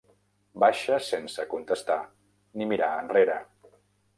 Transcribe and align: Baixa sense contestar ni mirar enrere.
Baixa 0.61 0.97
sense 1.09 1.45
contestar 1.53 1.99
ni 2.61 2.71
mirar 2.73 2.91
enrere. 3.05 3.37